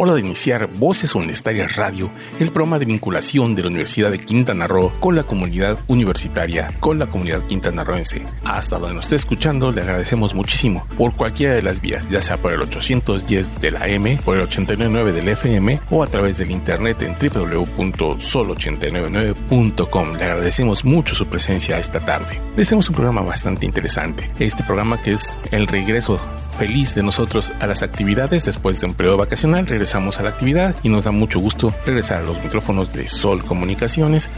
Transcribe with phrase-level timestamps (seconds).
[0.00, 4.66] hora de iniciar Voces Universitarias Radio, el programa de vinculación de la Universidad de Quintana
[4.66, 8.22] Roo con la comunidad universitaria, con la comunidad quintanarroense.
[8.44, 12.38] Hasta donde nos esté escuchando, le agradecemos muchísimo por cualquiera de las vías, ya sea
[12.38, 16.50] por el 810 de la M, por el 899 del FM o a través del
[16.50, 20.16] internet en www.sol899.com.
[20.16, 22.40] Le agradecemos mucho su presencia esta tarde.
[22.56, 24.30] Les tenemos un programa bastante interesante.
[24.38, 26.18] Este programa que es el regreso
[26.58, 29.66] feliz de nosotros a las actividades después de un periodo vacacional.
[29.66, 33.44] Regresamos a la actividad y nos da mucho gusto regresar a los micrófonos de Sol
[33.44, 34.30] Comunicaciones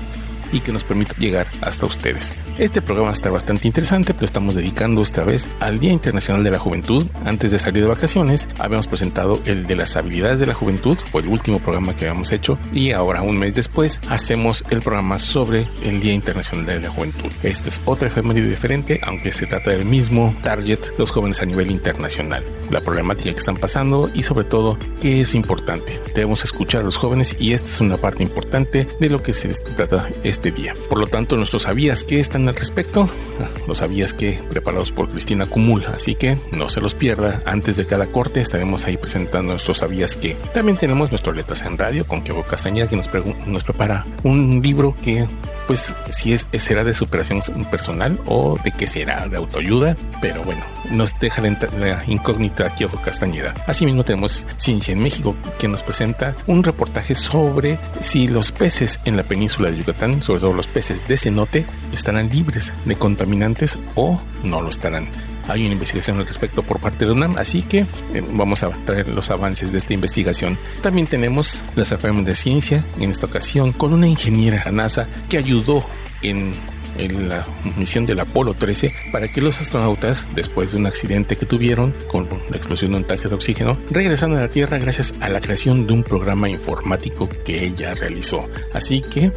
[0.53, 2.35] y que nos permita llegar hasta ustedes.
[2.59, 6.59] Este programa está bastante interesante, pero estamos dedicando esta vez al Día Internacional de la
[6.59, 7.07] Juventud.
[7.25, 11.23] Antes de salir de vacaciones, habíamos presentado el de las habilidades de la juventud, fue
[11.23, 15.67] el último programa que habíamos hecho, y ahora, un mes después, hacemos el programa sobre
[15.83, 17.31] el Día Internacional de la Juventud.
[17.43, 21.71] Esta es otra efeméride diferente, aunque se trata del mismo target, los jóvenes a nivel
[21.71, 26.01] internacional, la problemática que están pasando y sobre todo, qué es importante.
[26.15, 29.49] Debemos escuchar a los jóvenes y esta es una parte importante de lo que se
[29.49, 30.75] trata este día.
[30.89, 33.09] Por lo tanto, nuestros sabías que están al respecto,
[33.41, 37.43] ah, lo sabías que preparados por Cristina Cumul, así que no se los pierda.
[37.47, 40.37] Antes de cada corte estaremos ahí presentando nuestros sabías que.
[40.55, 45.27] También tenemos nuestro Letras en Radio con Kiko Castañeda que nos prepara un libro que
[45.73, 50.63] pues si es será de superación personal o de qué será de autoayuda, pero bueno,
[50.91, 53.55] nos deja la, incógnita aquí ojo Castañeda.
[53.67, 59.17] Asimismo tenemos Ciencia en México que nos presenta un reportaje sobre si los peces en
[59.17, 64.21] la península de Yucatán, sobre todo los peces de cenote, estarán libres de contaminantes o
[64.45, 65.09] no lo estarán.
[65.49, 67.81] Hay una investigación al respecto por parte de UNAM, así que
[68.15, 70.59] eh, vamos a traer los avances de esta investigación.
[70.83, 75.85] También tenemos las afirmaciones de ciencia, en esta ocasión con una ingeniera NASA que ayudó
[76.23, 76.53] en
[76.99, 81.47] en la misión del Apolo 13 para que los astronautas, después de un accidente que
[81.47, 85.29] tuvieron con la explosión de un tanque de oxígeno, regresaran a la Tierra gracias a
[85.29, 88.49] la creación de un programa informático que ella realizó.
[88.73, 89.33] Así que,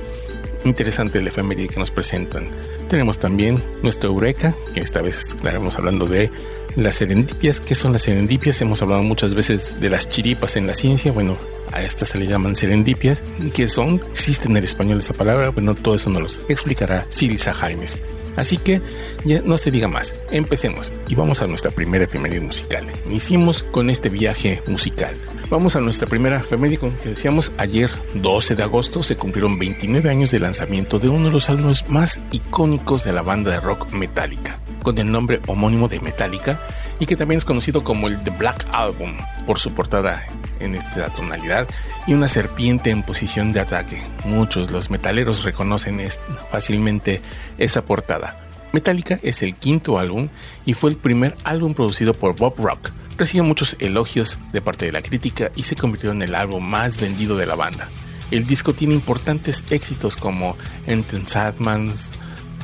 [0.65, 2.47] interesante el efeméride que nos presentan.
[2.89, 6.31] Tenemos también nuestro Eureka, que esta vez estaremos hablando de
[6.75, 7.61] las serendipias.
[7.61, 8.61] ¿Qué son las serendipias?
[8.61, 11.11] Hemos hablado muchas veces de las chiripas en la ciencia.
[11.11, 11.37] Bueno,
[11.71, 13.23] a estas se le llaman serendipias.
[13.53, 14.01] ¿Qué son?
[14.11, 15.49] ¿Existe en el español esta palabra?
[15.49, 17.99] Bueno, todo eso nos lo explicará Silisa Jaimes.
[18.35, 18.81] Así que
[19.23, 22.85] ya no se diga más, empecemos y vamos a nuestra primera efeméride musical.
[23.05, 25.15] Iniciemos con este viaje musical.
[25.49, 30.31] Vamos a nuestra primera efeméride, como decíamos ayer, 12 de agosto, se cumplieron 29 años
[30.31, 34.59] de lanzamiento de uno de los álbumes más icónicos de la banda de rock Metallica,
[34.83, 36.59] con el nombre homónimo de Metallica
[36.99, 39.13] y que también es conocido como el The Black Album
[39.45, 40.25] por su portada
[40.59, 41.67] en esta tonalidad
[42.07, 44.01] y una serpiente en posición de ataque.
[44.25, 46.01] Muchos los metaleros reconocen
[46.49, 47.21] fácilmente
[47.57, 48.39] esa portada.
[48.71, 50.29] Metallica es el quinto álbum
[50.65, 52.91] y fue el primer álbum producido por Bob Rock.
[53.17, 56.99] Recibió muchos elogios de parte de la crítica y se convirtió en el álbum más
[56.99, 57.89] vendido de la banda.
[58.31, 60.57] El disco tiene importantes éxitos como
[60.87, 62.09] Enten Sadmans,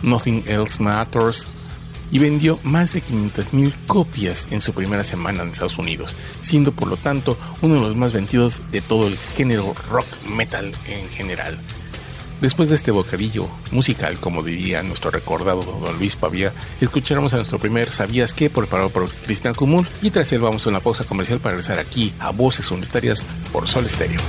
[0.04, 1.48] Nothing Else Matters,
[2.12, 6.90] y vendió más de 500.000 copias en su primera semana en Estados Unidos, siendo por
[6.90, 11.60] lo tanto uno de los más vendidos de todo el género rock metal en general.
[12.42, 17.60] Después de este bocadillo musical, como diría nuestro recordado don Luis Pavía, escucharemos a nuestro
[17.60, 18.50] primer ¿Sabías qué?
[18.50, 22.12] preparado por Cristian Común y tras él vamos a una pausa comercial para regresar aquí
[22.18, 24.20] a Voces Unitarias por Sol Estéreo.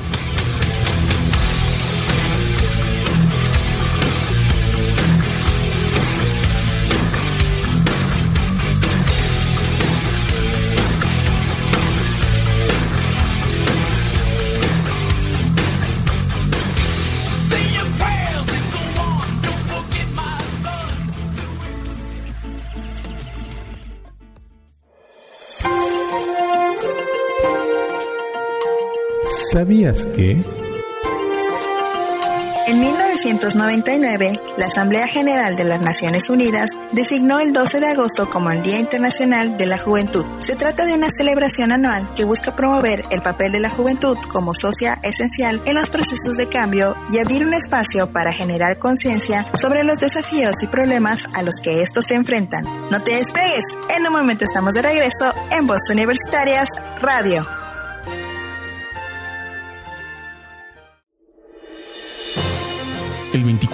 [32.69, 38.53] En 1999, la Asamblea General de las Naciones Unidas designó el 12 de agosto como
[38.53, 40.25] el Día Internacional de la Juventud.
[40.39, 44.55] Se trata de una celebración anual que busca promover el papel de la juventud como
[44.55, 49.83] socia esencial en los procesos de cambio y abrir un espacio para generar conciencia sobre
[49.83, 52.65] los desafíos y problemas a los que estos se enfrentan.
[52.91, 53.65] No te despegues,
[53.97, 56.69] en un momento estamos de regreso en Voz Universitarias
[57.01, 57.62] Radio.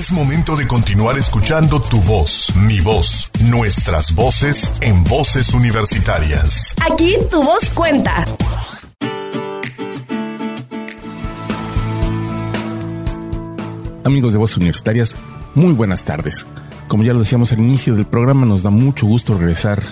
[0.00, 6.74] Es momento de continuar escuchando tu voz, mi voz, nuestras voces en voces universitarias.
[6.90, 8.24] Aquí tu voz cuenta.
[14.04, 15.14] Amigos de Voces Universitarias,
[15.54, 16.46] muy buenas tardes.
[16.88, 19.82] Como ya lo decíamos al inicio del programa, nos da mucho gusto regresar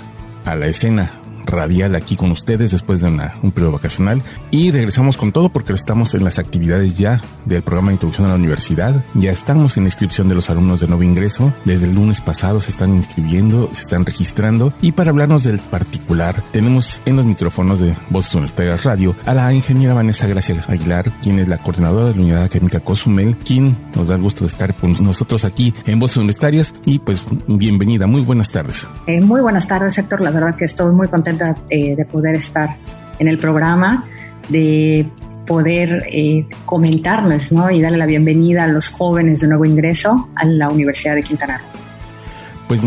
[0.46, 1.17] a la escena
[1.48, 6.14] radial aquí con ustedes después de un periodo vacacional y regresamos con todo porque estamos
[6.14, 9.04] en las actividades ya del programa de introducción a la universidad.
[9.14, 11.52] Ya estamos en inscripción de los alumnos de nuevo ingreso.
[11.64, 16.42] Desde el lunes pasado se están inscribiendo, se están registrando y para hablarnos del particular
[16.52, 21.38] tenemos en los micrófonos de Voces Universitarias Radio a la ingeniera Vanessa Gracia Aguilar, quien
[21.38, 24.74] es la coordinadora de la Unidad Académica Cozumel, quien nos da el gusto de estar
[24.74, 28.86] con nosotros aquí en Voces Universitarias y pues bienvenida, muy buenas tardes.
[29.06, 31.37] Eh, muy buenas tardes Héctor, la verdad que estoy muy contenta
[31.70, 32.76] eh, de poder estar
[33.18, 34.04] en el programa,
[34.48, 35.06] de
[35.46, 37.70] poder eh, comentarles ¿no?
[37.70, 41.58] y darle la bienvenida a los jóvenes de nuevo ingreso a la Universidad de Quintana
[41.58, 41.78] Roo.
[42.68, 42.82] Pues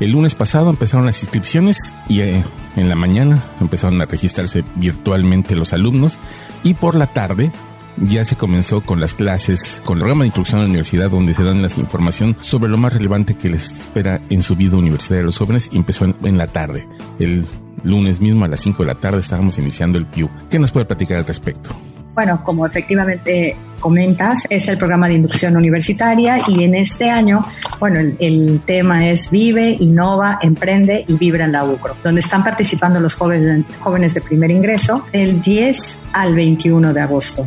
[0.00, 2.44] el lunes pasado empezaron las inscripciones y eh,
[2.76, 6.18] en la mañana empezaron a registrarse virtualmente los alumnos
[6.62, 7.50] y por la tarde
[7.96, 11.34] ya se comenzó con las clases, con el programa de instrucción a la universidad, donde
[11.34, 15.22] se dan la información sobre lo más relevante que les espera en su vida universitaria
[15.22, 16.86] a los jóvenes, y empezó en, la tarde.
[17.18, 17.46] El
[17.84, 20.28] lunes mismo a las 5 de la tarde estábamos iniciando el PIU.
[20.50, 21.70] ¿Qué nos puede platicar al respecto?
[22.14, 27.44] Bueno, como efectivamente comentas, es el programa de inducción universitaria y en este año,
[27.78, 32.98] bueno, el, tema es Vive, Innova, Emprende y Vibra en la UCRO, donde están participando
[32.98, 37.46] los jóvenes, jóvenes de primer ingreso el 10 al 21 de agosto.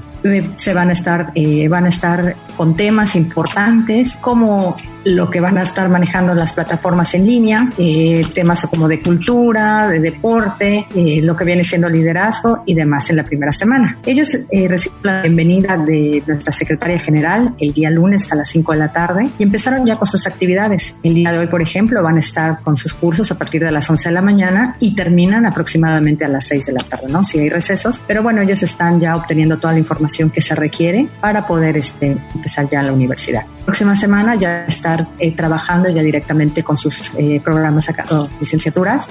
[0.56, 5.57] Se van a estar, eh, van a estar con temas importantes como lo que van
[5.57, 11.21] a estar manejando las plataformas en línea, eh, temas como de cultura, de deporte, eh,
[11.23, 13.97] lo que viene siendo liderazgo y demás en la primera semana.
[14.06, 18.73] Ellos eh, reciben la bienvenida de nuestra secretaria general el día lunes a las 5
[18.73, 20.95] de la tarde y empezaron ya con sus actividades.
[21.03, 23.71] El día de hoy, por ejemplo, van a estar con sus cursos a partir de
[23.71, 27.23] las 11 de la mañana y terminan aproximadamente a las 6 de la tarde, ¿no?
[27.23, 31.08] Si hay recesos, pero bueno, ellos están ya obteniendo toda la información que se requiere
[31.19, 33.46] para poder este, empezar ya en la universidad.
[33.66, 39.08] próxima semana ya está eh, trabajando ya directamente con sus eh, programas o licenciaturas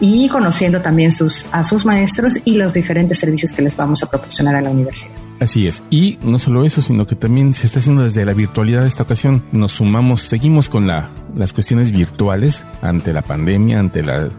[0.00, 4.10] y conociendo también sus, a sus maestros y los diferentes servicios que les vamos a
[4.10, 5.27] proporcionar a la universidad.
[5.40, 5.82] Así es.
[5.90, 9.04] Y no solo eso, sino que también se está haciendo desde la virtualidad de esta
[9.04, 9.44] ocasión.
[9.52, 14.30] Nos sumamos, seguimos con la, las cuestiones virtuales ante la pandemia, ante la,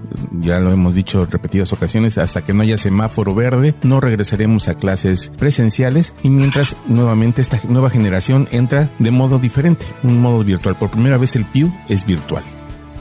[0.41, 4.73] ya lo hemos dicho repetidas ocasiones, hasta que no haya semáforo verde, no regresaremos a
[4.73, 10.75] clases presenciales y mientras nuevamente esta nueva generación entra de modo diferente, un modo virtual.
[10.75, 12.43] Por primera vez el PIU es virtual.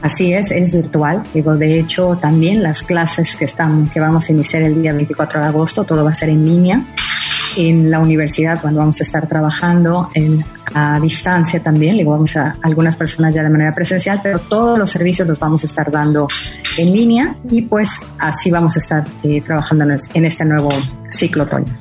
[0.00, 1.24] Así es, es virtual.
[1.34, 5.40] Digo, de hecho, también las clases que están, que vamos a iniciar el día 24
[5.40, 6.84] de agosto, todo va a ser en línea.
[7.56, 12.56] En la universidad, cuando vamos a estar trabajando en, a distancia también, digo, vamos a
[12.62, 16.28] algunas personas ya de manera presencial, pero todos los servicios los vamos a estar dando
[16.76, 19.84] en línea y pues así vamos a estar eh, trabajando
[20.14, 20.70] en este nuevo
[21.10, 21.72] ciclo otoño.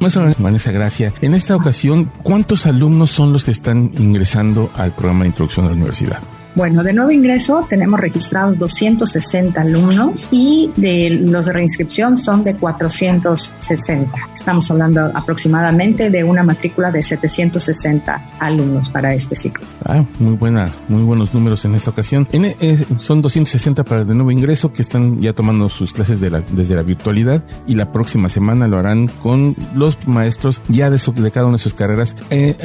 [0.00, 5.22] Maestra Vanessa Gracia, en esta ocasión, ¿cuántos alumnos son los que están ingresando al programa
[5.22, 6.20] de introducción a la universidad?
[6.58, 12.56] Bueno, de nuevo ingreso tenemos registrados 260 alumnos y de los de reinscripción son de
[12.56, 14.10] 460.
[14.34, 19.64] Estamos hablando aproximadamente de una matrícula de 760 alumnos para este ciclo.
[19.84, 22.26] Ah, muy buena, muy buenos números en esta ocasión.
[22.32, 26.82] Eh, son 260 para de nuevo ingreso que están ya tomando sus clases desde la
[26.82, 30.98] virtualidad y la próxima semana lo harán con los maestros ya de,
[31.30, 32.16] cada una de sus carreras.
[32.30, 32.56] Eh,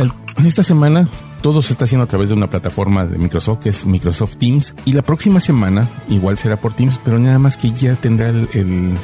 [0.43, 1.07] esta semana
[1.43, 4.73] todo se está haciendo a través de una plataforma de Microsoft que es Microsoft Teams
[4.85, 8.95] y la próxima semana igual será por Teams, pero nada más que ya tendrá el,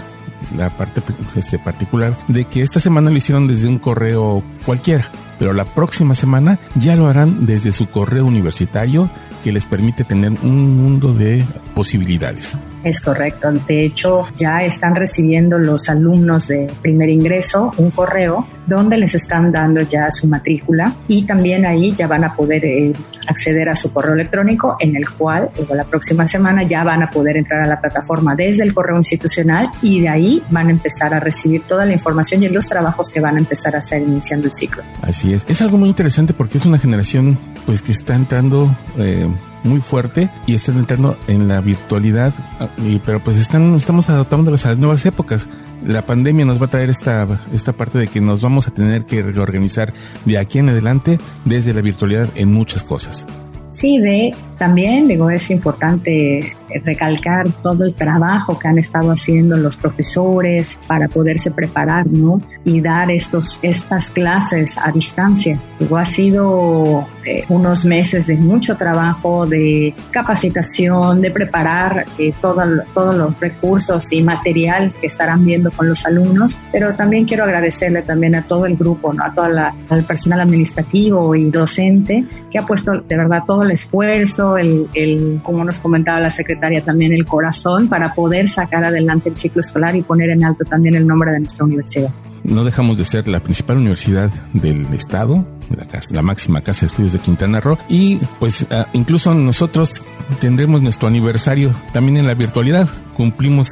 [0.58, 1.02] la parte
[1.36, 6.16] este, particular de que esta semana lo hicieron desde un correo cualquiera, pero la próxima
[6.16, 9.10] semana ya lo harán desde su correo universitario
[9.44, 12.58] que les permite tener un mundo de posibilidades.
[12.84, 13.52] Es correcto.
[13.52, 19.52] De hecho, ya están recibiendo los alumnos de primer ingreso un correo donde les están
[19.52, 22.94] dando ya su matrícula y también ahí ya van a poder eh,
[23.28, 27.10] acceder a su correo electrónico en el cual luego la próxima semana ya van a
[27.10, 31.14] poder entrar a la plataforma desde el correo institucional y de ahí van a empezar
[31.14, 34.48] a recibir toda la información y los trabajos que van a empezar a hacer iniciando
[34.48, 34.84] el ciclo.
[35.02, 35.46] Así es.
[35.48, 39.28] Es algo muy interesante porque es una generación pues que está entrando eh,
[39.64, 42.70] muy fuerte y están entrando en la virtualidad, ah,
[43.06, 45.48] pero pues están, estamos adaptándolos a las nuevas épocas.
[45.86, 49.06] La pandemia nos va a traer esta, esta parte de que nos vamos a tener
[49.06, 49.94] que reorganizar
[50.26, 53.26] de aquí en adelante desde la virtualidad en muchas cosas.
[53.70, 59.76] Sí, de también, digo, es importante recalcar todo el trabajo que han estado haciendo los
[59.78, 62.42] profesores para poderse preparar, ¿no?
[62.66, 65.60] Y dar estos, estas clases a distancia.
[65.80, 73.16] Digo, ha sido eh, unos meses de mucho trabajo, de capacitación, de preparar eh, todos
[73.16, 78.36] los recursos y material que estarán viendo con los alumnos, pero también quiero agradecerle también
[78.36, 79.24] a todo el grupo, ¿no?
[79.24, 84.58] A todo el personal administrativo y docente que ha puesto de verdad todo el esfuerzo,
[84.58, 89.62] el, como nos comentaba la secretaria, también el corazón para poder sacar adelante el ciclo
[89.62, 92.12] escolar y poner en alto también el nombre de nuestra universidad.
[92.44, 97.14] No dejamos de ser la principal universidad del estado, la, la máxima casa de estudios
[97.14, 100.02] de Quintana Roo y pues ah, incluso nosotros
[100.40, 102.88] tendremos nuestro aniversario también en la virtualidad.
[103.16, 103.68] Cumplimos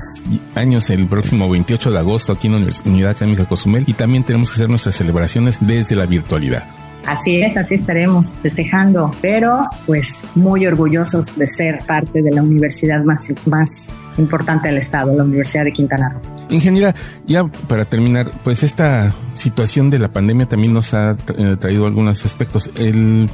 [0.55, 4.49] años el próximo 28 de agosto aquí en la Universidad Académica Cozumel y también tenemos
[4.49, 6.76] que hacer nuestras celebraciones desde la virtualidad.
[7.07, 13.01] Así es, así estaremos festejando, pero pues muy orgullosos de ser parte de la universidad
[13.03, 16.36] más, más importante del estado, la Universidad de Quintana Roo.
[16.49, 21.85] Ingeniera, ya para terminar, pues esta situación de la pandemia también nos ha eh, traído
[21.85, 22.71] algunos aspectos.
[22.75, 23.29] El,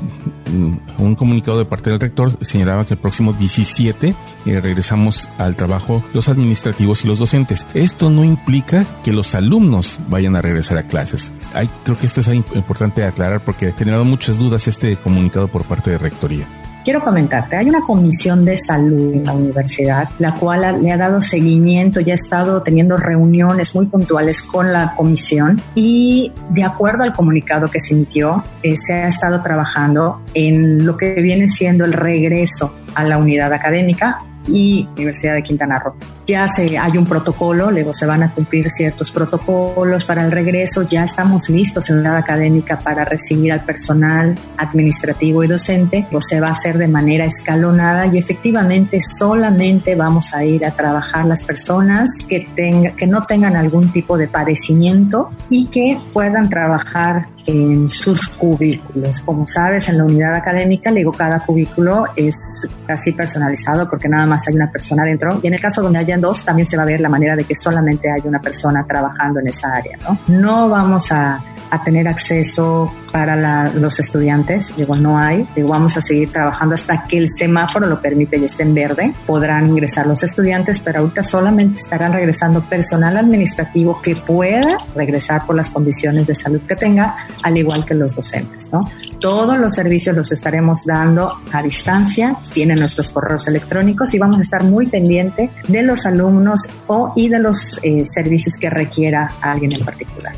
[0.52, 4.16] mm, un comunicado de parte del rector señalaba que el próximo 17
[4.46, 7.68] eh, regresamos al trabajo los administrativos y los docentes.
[7.74, 11.32] Esto no implica que los alumnos vayan a regresar a clases.
[11.54, 15.64] Hay, creo que esto es importante aclarar porque ha generado muchas dudas este comunicado por
[15.66, 16.48] parte de Rectoría.
[16.84, 21.22] Quiero comentarte, hay una comisión de salud en la universidad, la cual le ha dado
[21.22, 27.14] seguimiento y ha estado teniendo reuniones muy puntuales con la comisión y de acuerdo al
[27.14, 31.94] comunicado que se emitió, eh, se ha estado trabajando en lo que viene siendo el
[31.94, 35.96] regreso a la unidad académica y Universidad de Quintana Roo.
[36.26, 40.84] Ya se, hay un protocolo, luego se van a cumplir ciertos protocolos para el regreso,
[40.84, 46.40] ya estamos listos en la académica para recibir al personal administrativo y docente, o se
[46.40, 51.44] va a hacer de manera escalonada y efectivamente solamente vamos a ir a trabajar las
[51.44, 57.90] personas que, tenga, que no tengan algún tipo de padecimiento y que puedan trabajar en
[57.90, 59.20] sus cubículos.
[59.22, 64.26] Como sabes, en la unidad académica, le digo, cada cubículo es casi personalizado porque nada
[64.26, 65.40] más hay una persona dentro.
[65.42, 67.44] Y en el caso donde hayan dos, también se va a ver la manera de
[67.44, 69.98] que solamente hay una persona trabajando en esa área.
[69.98, 74.76] No, no vamos a a tener acceso para los estudiantes.
[74.76, 75.48] Digo, no hay.
[75.56, 79.14] Digo, vamos a seguir trabajando hasta que el semáforo lo permite y esté en verde.
[79.26, 85.56] Podrán ingresar los estudiantes, pero ahorita solamente estarán regresando personal administrativo que pueda regresar por
[85.56, 88.90] las condiciones de salud que tenga, al igual que los docentes, ¿no?
[89.20, 94.42] Todos los servicios los estaremos dando a distancia, tienen nuestros correos electrónicos y vamos a
[94.42, 99.74] estar muy pendiente de los alumnos o y de los eh, servicios que requiera alguien
[99.74, 100.34] en particular.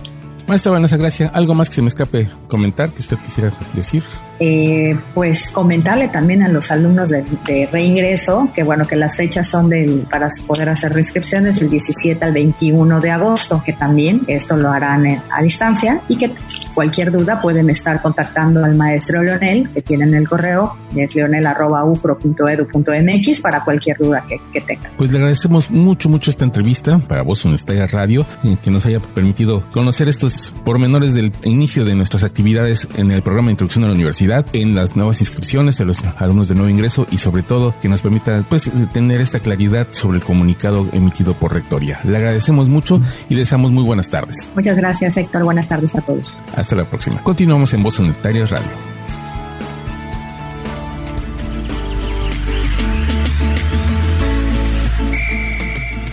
[0.47, 4.03] Maestra Vanessa Gracia, ¿algo más que se me escape comentar que usted quisiera decir?
[4.39, 7.23] Eh, pues comentarle también a los alumnos de,
[7.71, 12.33] reingreso que bueno que las fechas son del, para poder hacer reinscripciones del 17 al
[12.33, 16.31] 21 de agosto que también esto lo harán a distancia y que
[16.73, 23.63] cualquier duda pueden estar contactando al maestro Leonel que tienen el correo es leonel.upro.edu.mx para
[23.63, 24.91] cualquier duda que, que tengan.
[24.97, 28.99] Pues le agradecemos mucho mucho esta entrevista para vos Estalla Radio eh, que nos haya
[28.99, 33.87] permitido conocer estos pormenores del inicio de nuestras actividades en el programa de introducción a
[33.87, 37.73] la universidad en las nuevas inscripciones de los alumnos de nuevo ingreso y sobre todo
[37.81, 41.99] que nos permita pues tener esta claridad sobre el comunicado emitido por Rectoría.
[42.03, 44.49] Le agradecemos mucho y deseamos muy buenas tardes.
[44.55, 46.37] Muchas gracias Héctor, buenas tardes a todos.
[46.55, 47.21] Hasta la próxima.
[47.21, 48.94] Continuamos en Voz Universitaria Radio.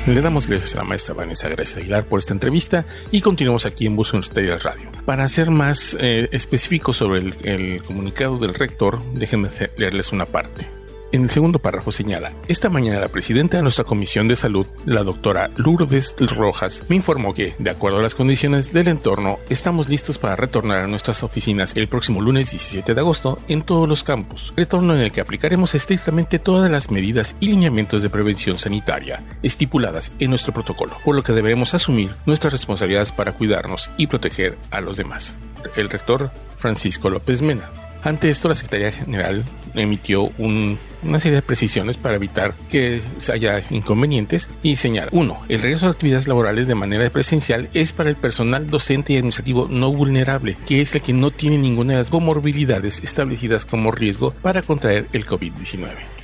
[0.04, 3.86] Le damos gracias a la maestra Vanessa Gracia Aguilar por esta entrevista y continuamos aquí
[3.86, 4.90] en Bus Universitaria Radio.
[5.04, 10.81] Para ser más eh, específico sobre el, el comunicado del rector, déjenme leerles una parte.
[11.12, 15.02] En el segundo párrafo señala, esta mañana la presidenta de nuestra Comisión de Salud, la
[15.02, 20.16] doctora Lourdes Rojas, me informó que, de acuerdo a las condiciones del entorno, estamos listos
[20.16, 24.54] para retornar a nuestras oficinas el próximo lunes 17 de agosto en todos los campus,
[24.56, 30.12] retorno en el que aplicaremos estrictamente todas las medidas y lineamientos de prevención sanitaria estipuladas
[30.18, 34.80] en nuestro protocolo, por lo que debemos asumir nuestras responsabilidades para cuidarnos y proteger a
[34.80, 35.36] los demás.
[35.76, 37.81] El rector Francisco López Mena.
[38.02, 39.44] Ante esto, la Secretaría General
[39.74, 43.00] emitió una serie de precisiones para evitar que
[43.32, 48.10] haya inconvenientes y señala, uno, el regreso a actividades laborales de manera presencial es para
[48.10, 51.98] el personal docente y administrativo no vulnerable, que es el que no tiene ninguna de
[52.00, 56.21] las comorbilidades establecidas como riesgo para contraer el COVID-19.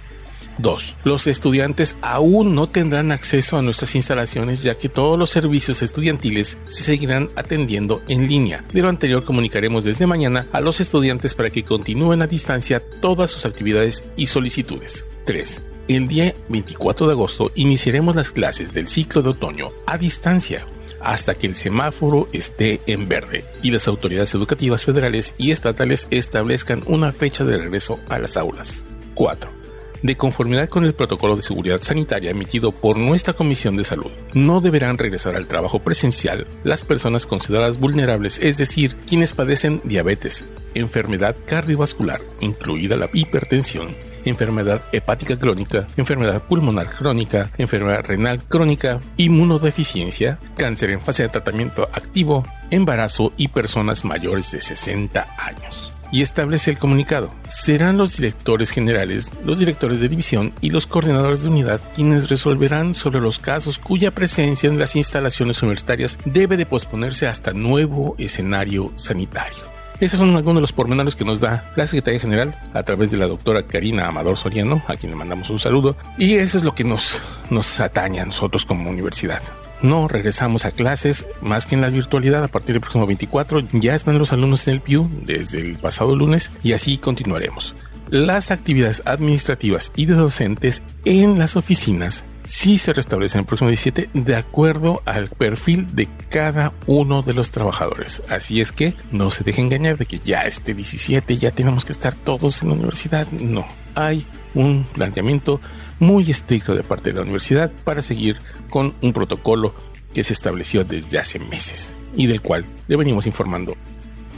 [0.58, 0.96] 2.
[1.04, 6.58] Los estudiantes aún no tendrán acceso a nuestras instalaciones ya que todos los servicios estudiantiles
[6.66, 8.64] se seguirán atendiendo en línea.
[8.72, 13.30] De lo anterior comunicaremos desde mañana a los estudiantes para que continúen a distancia todas
[13.30, 15.04] sus actividades y solicitudes.
[15.24, 15.62] 3.
[15.88, 20.66] El día 24 de agosto iniciaremos las clases del ciclo de otoño a distancia
[21.00, 26.82] hasta que el semáforo esté en verde y las autoridades educativas federales y estatales establezcan
[26.86, 28.84] una fecha de regreso a las aulas.
[29.14, 29.57] 4
[30.02, 34.10] de conformidad con el protocolo de seguridad sanitaria emitido por nuestra Comisión de Salud.
[34.34, 40.44] No deberán regresar al trabajo presencial las personas consideradas vulnerables, es decir, quienes padecen diabetes,
[40.74, 50.38] enfermedad cardiovascular, incluida la hipertensión, enfermedad hepática crónica, enfermedad pulmonar crónica, enfermedad renal crónica, inmunodeficiencia,
[50.56, 56.70] cáncer en fase de tratamiento activo, embarazo y personas mayores de 60 años y establece
[56.70, 57.30] el comunicado.
[57.48, 62.94] Serán los directores generales, los directores de división y los coordinadores de unidad quienes resolverán
[62.94, 68.92] sobre los casos cuya presencia en las instalaciones universitarias debe de posponerse hasta nuevo escenario
[68.96, 69.78] sanitario.
[70.00, 73.16] Esos son algunos de los pormenores que nos da la Secretaría General a través de
[73.16, 76.72] la doctora Karina Amador Soriano, a quien le mandamos un saludo, y eso es lo
[76.72, 79.42] que nos, nos atañe a nosotros como universidad.
[79.82, 83.62] No regresamos a clases más que en la virtualidad a partir del próximo 24.
[83.72, 87.74] Ya están los alumnos en el PIU desde el pasado lunes y así continuaremos.
[88.10, 94.08] Las actividades administrativas y de docentes en las oficinas sí se restablecen el próximo 17
[94.14, 98.22] de acuerdo al perfil de cada uno de los trabajadores.
[98.28, 101.92] Así es que no se deje engañar de que ya este 17 ya tenemos que
[101.92, 103.28] estar todos en la universidad.
[103.30, 105.60] No, hay un planteamiento
[105.98, 108.38] muy estricto de parte de la universidad para seguir
[108.70, 109.74] con un protocolo
[110.14, 113.76] que se estableció desde hace meses y del cual le venimos informando.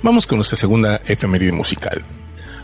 [0.03, 2.03] Vamos con nuestra segunda efeméride musical.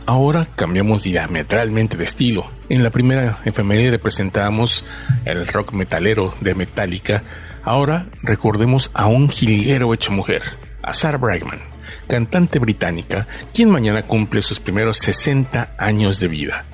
[0.07, 2.47] Ahora cambiamos diametralmente de estilo.
[2.69, 4.85] En la primera efeméride presentamos
[5.25, 7.25] el rock metalero de Metallica.
[7.65, 10.43] Ahora recordemos a un jilguero hecho mujer,
[10.82, 11.59] a Sarah Brightman,
[12.06, 16.65] cantante británica, quien mañana cumple sus primeros 60 años de vida.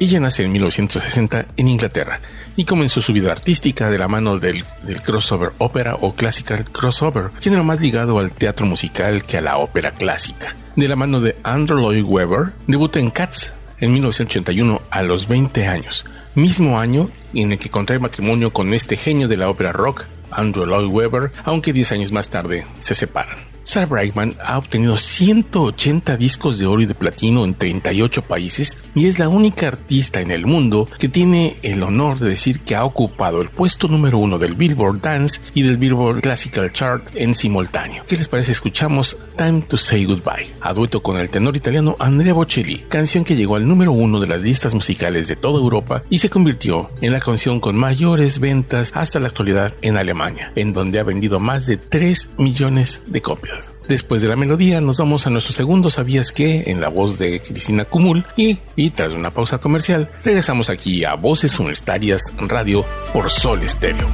[0.00, 2.22] Ella nace en 1960 en Inglaterra
[2.56, 4.64] y comenzó su vida artística de la mano del,
[5.04, 9.92] crossover ópera o classical crossover, género más ligado al teatro musical que a la ópera
[9.92, 10.56] clásica.
[10.74, 15.66] De la mano de Andrew Lloyd Webber, debutó en Cats en 1981 a los 20
[15.66, 20.06] años, mismo año en el que contrae matrimonio con este genio de la ópera rock,
[20.30, 23.36] Andrew Lloyd Webber, aunque 10 años más tarde se separan.
[23.70, 29.06] Sarah Brightman ha obtenido 180 discos de oro y de platino en 38 países y
[29.06, 32.84] es la única artista en el mundo que tiene el honor de decir que ha
[32.84, 38.02] ocupado el puesto número uno del Billboard Dance y del Billboard Classical Chart en simultáneo.
[38.08, 38.50] ¿Qué les parece?
[38.50, 43.36] Escuchamos Time to Say Goodbye, a dueto con el tenor italiano Andrea Bocelli, canción que
[43.36, 47.12] llegó al número uno de las listas musicales de toda Europa y se convirtió en
[47.12, 51.66] la canción con mayores ventas hasta la actualidad en Alemania, en donde ha vendido más
[51.66, 53.59] de 3 millones de copias.
[53.88, 56.64] Después de la melodía nos vamos a nuestro segundo ¿Sabías qué?
[56.66, 61.14] en la voz de Cristina Cumul y, y tras una pausa comercial regresamos aquí a
[61.14, 64.06] Voces Universitarias Radio por Sol Estéreo.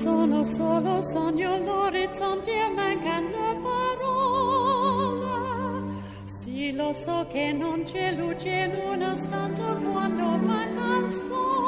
[0.00, 5.24] sono solo sogno l'orizzonte e mancano parole.
[6.26, 11.65] Sì, lo so che non c'è luce in una stanza quando manca il sole.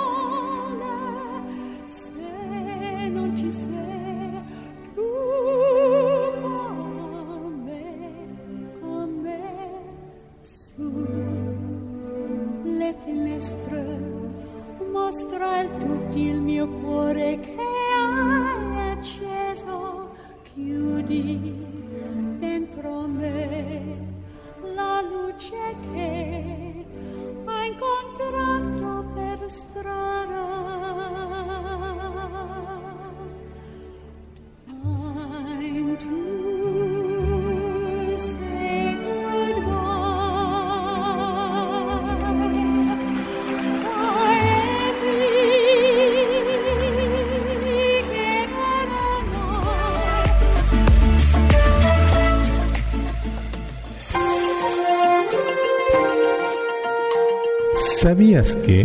[58.42, 58.82] ¿Sabías que?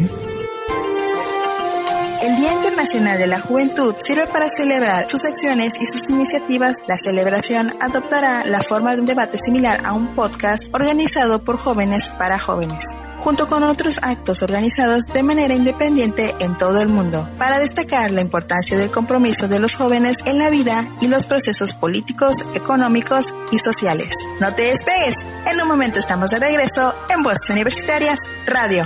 [2.21, 6.77] El Día Internacional de la Juventud sirve para celebrar sus acciones y sus iniciativas.
[6.87, 12.09] La celebración adoptará la forma de un debate similar a un podcast organizado por jóvenes
[12.17, 12.85] para jóvenes
[13.19, 18.19] junto con otros actos organizados de manera independiente en todo el mundo, para destacar la
[18.19, 23.59] importancia del compromiso de los jóvenes en la vida y los procesos políticos, económicos y
[23.59, 24.13] sociales.
[24.41, 25.15] No te despegues,
[25.49, 28.85] en un momento estamos de regreso en Voces Universitarias Radio.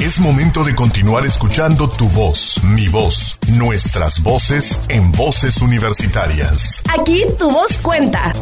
[0.00, 6.84] Es momento de continuar escuchando tu voz, mi voz, nuestras voces en voces universitarias.
[6.96, 8.32] Aquí tu voz cuenta.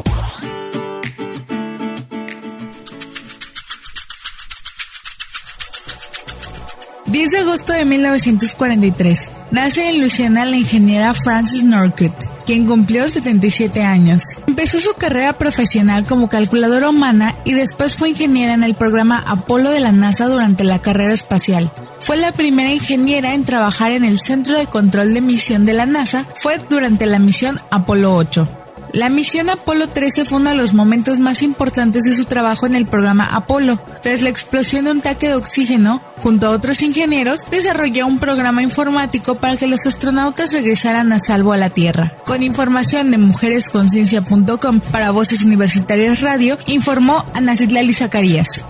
[7.06, 9.30] 10 de agosto de 1943.
[9.50, 12.12] Nace en Luisiana la ingeniera Frances Norcutt,
[12.46, 14.22] quien cumplió 77 años.
[14.46, 19.68] Empezó su carrera profesional como calculadora humana y después fue ingeniera en el programa Apolo
[19.70, 21.70] de la NASA durante la carrera espacial.
[22.00, 25.86] Fue la primera ingeniera en trabajar en el Centro de Control de Misión de la
[25.86, 28.48] NASA, fue durante la misión Apolo 8.
[28.92, 32.74] La misión Apolo 13 fue uno de los momentos más importantes de su trabajo en
[32.74, 33.78] el programa Apolo.
[34.02, 38.62] Tras la explosión de un tanque de oxígeno, junto a otros ingenieros, desarrolló un programa
[38.62, 42.14] informático para que los astronautas regresaran a salvo a la Tierra.
[42.24, 48.64] Con información de mujeresconciencia.com para Voces Universitarias Radio, informó Ana Citlali Zacarías.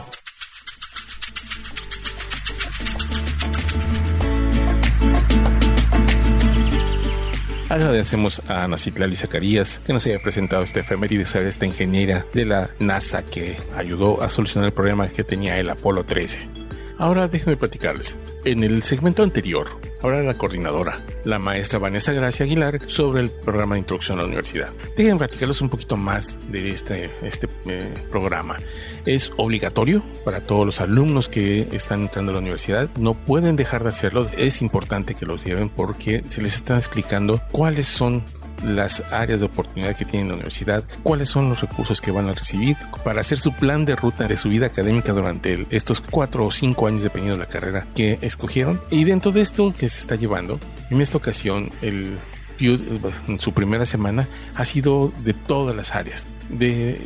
[7.76, 12.46] Agradecemos a Ana Citlali Zacarías que nos haya presentado este efeméride de esta ingeniera de
[12.46, 16.65] la NASA que ayudó a solucionar el problema que tenía el Apolo 13.
[16.98, 18.16] Ahora déjenme platicarles.
[18.44, 19.68] En el segmento anterior,
[20.02, 24.28] ahora la coordinadora, la maestra Vanessa Gracia Aguilar, sobre el programa de introducción a la
[24.28, 24.70] universidad.
[24.96, 28.56] Déjenme platicarles un poquito más de este, este eh, programa.
[29.04, 32.88] Es obligatorio para todos los alumnos que están entrando a la universidad.
[32.98, 34.26] No pueden dejar de hacerlo.
[34.36, 38.22] Es importante que los lleven porque se les está explicando cuáles son
[38.64, 42.32] las áreas de oportunidad que tiene la universidad, cuáles son los recursos que van a
[42.32, 46.50] recibir para hacer su plan de ruta de su vida académica durante estos cuatro o
[46.50, 48.80] cinco años dependiendo de la carrera que escogieron.
[48.90, 50.58] Y dentro de esto que se está llevando,
[50.90, 52.18] en esta ocasión el
[52.58, 57.00] en su primera semana ha sido de todas las áreas, de,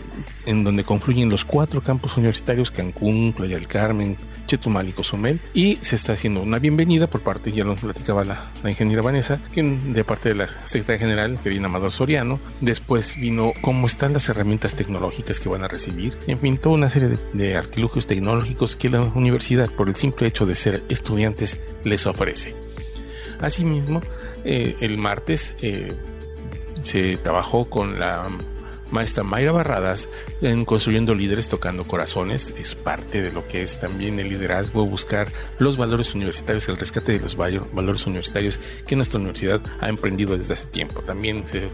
[0.46, 4.16] en donde confluyen los cuatro campos universitarios, Cancún, Playa del Carmen,
[4.50, 8.50] Chetumal y Cozumel y se está haciendo una bienvenida por parte, ya lo platicaba la,
[8.68, 13.86] ingeniera Vanessa, que de parte de la secretaria general, Karina Amador Soriano, después vino cómo
[13.86, 17.56] están las herramientas tecnológicas que van a recibir, en fin, toda una serie de, de
[17.56, 22.56] artilugios tecnológicos que la universidad, por el simple hecho de ser estudiantes, les ofrece.
[23.40, 24.00] Asimismo,
[24.44, 25.92] eh, el martes eh,
[26.82, 28.28] se trabajó con la
[28.92, 30.08] maestra Mayra Barradas
[30.42, 32.54] en Construyendo Líderes Tocando Corazones.
[32.58, 37.12] Es parte de lo que es también el liderazgo, buscar los valores universitarios, el rescate
[37.12, 41.02] de los valores universitarios que nuestra universidad ha emprendido desde hace tiempo.
[41.02, 41.68] También se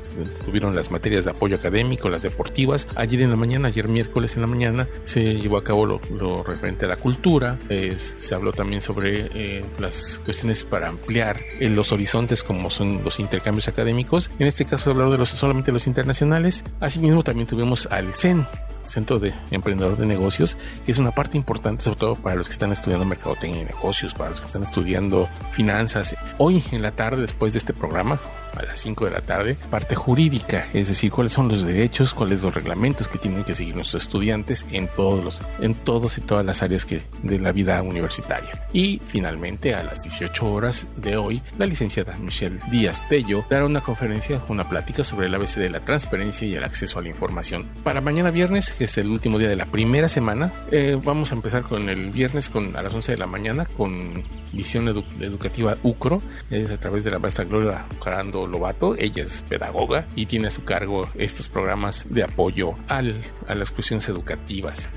[0.45, 2.87] tuvieron las materias de apoyo académico, las deportivas.
[2.95, 6.85] Ayer en la mañana, ayer miércoles en la mañana, se llevó a cabo lo, referente
[6.85, 7.59] a la cultura.
[7.69, 13.21] se habló también sobre eh, las cuestiones para ampliar en los horizontes como son los
[13.21, 14.31] intercambios académicos.
[14.39, 16.65] En este caso, habló de los, solamente los internacionales.
[16.81, 18.47] Así mismo también tuvimos al CEN,
[18.83, 22.53] Centro de Emprendedor de Negocios, que es una parte importante, sobre todo para los que
[22.53, 26.17] están estudiando mercadotecnia y negocios, para los que están estudiando finanzas.
[26.39, 28.21] Hoy en la tarde, después de este programa,
[28.57, 32.43] a las 5 de la tarde, parte jurídica, es decir, cuáles son los derechos, cuáles
[32.43, 36.45] los reglamentos que tienen que seguir nuestros estudiantes en todos los, en todos y todas
[36.45, 38.67] las áreas que, de la vida universitaria.
[38.73, 43.81] Y finalmente, a las 18 horas de hoy, la licenciada Michelle Díaz Tello dará una
[43.81, 47.67] conferencia, una plática sobre el ABC de la transparencia y el acceso a la información.
[47.83, 51.35] Para mañana viernes, que es el último día de la primera semana, eh, vamos a
[51.35, 56.23] empezar con el viernes con, a las 11 de la mañana con visión educativa UCRO,
[56.51, 60.51] es a través de la maestra Gloria Carando Lobato, ella es pedagoga y tiene a
[60.51, 64.89] su cargo estos programas de apoyo al, a las cuestiones educativas.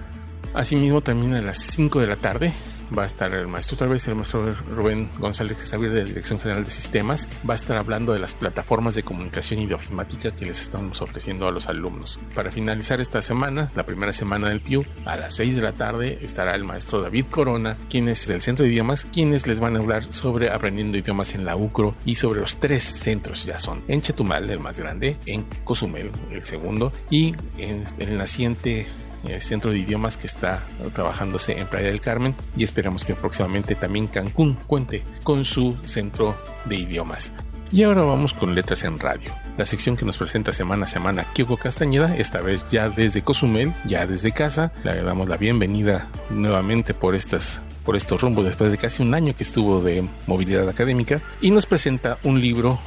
[0.54, 2.52] Asimismo, también a las 5 de la tarde
[2.98, 6.40] va a estar el maestro, tal vez el maestro Rubén González Xavier de la Dirección
[6.40, 10.32] General de Sistemas, va a estar hablando de las plataformas de comunicación y de ofimática
[10.32, 12.20] que les estamos ofreciendo a los alumnos.
[12.36, 16.20] Para finalizar esta semana, la primera semana del PIU, a las 6 de la tarde
[16.22, 19.80] estará el maestro David Corona, quien es del Centro de Idiomas, quienes les van a
[19.80, 24.02] hablar sobre aprendiendo idiomas en la UCRO y sobre los tres centros ya son en
[24.02, 28.88] Chetumal, el más grande, en Cozumel, el segundo, y en el naciente
[29.26, 33.76] el centro de idiomas que está trabajándose en Playa del Carmen y esperamos que próximamente
[33.76, 37.34] también Cancún cuente con su centro de idiomas.
[37.72, 41.26] Y ahora vamos con Letras en Radio, la sección que nos presenta semana a semana
[41.36, 44.72] Kyoko Castañeda, esta vez ya desde Cozumel, ya desde casa.
[44.84, 49.36] Le damos la bienvenida nuevamente por estas por estos rumbos después de casi un año
[49.36, 52.80] que estuvo de movilidad académica y nos presenta un libro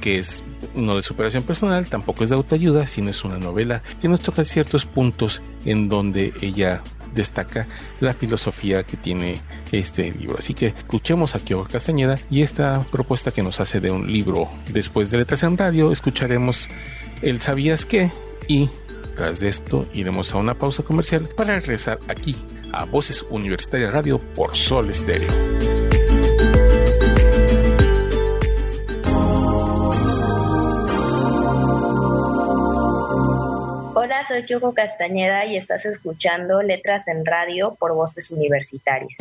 [0.00, 0.42] que es
[0.74, 4.44] no de superación personal, tampoco es de autoayuda, sino es una novela que nos toca
[4.44, 6.82] ciertos puntos en donde ella
[7.14, 7.66] destaca
[8.00, 9.40] la filosofía que tiene
[9.72, 10.36] este libro.
[10.38, 14.48] Así que escuchemos a Kio Castañeda y esta propuesta que nos hace de un libro
[14.72, 16.68] después de Letras en Radio, escucharemos
[17.22, 18.10] el ¿Sabías qué?
[18.48, 18.68] Y
[19.16, 22.36] tras de esto iremos a una pausa comercial para regresar aquí
[22.72, 25.73] a Voces Universitarias Radio por Sol Estéreo.
[34.26, 39.18] Soy Choco Castañeda y estás escuchando Letras en Radio por Voces Universitarias.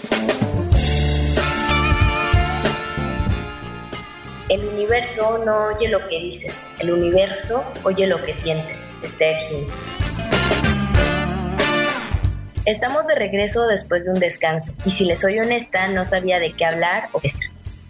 [4.49, 8.77] El universo no oye lo que dices, el universo oye lo que sientes.
[9.01, 9.35] Esther
[12.65, 16.53] Estamos de regreso después de un descanso y si les soy honesta no sabía de
[16.53, 17.29] qué hablar o qué.